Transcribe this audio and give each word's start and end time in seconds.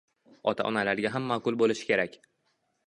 ota 0.51 0.65
-onalarga 0.69 1.11
ham 1.17 1.29
ma'qul 1.33 1.61
bo'lishi 1.63 1.91
kerak 1.93 2.21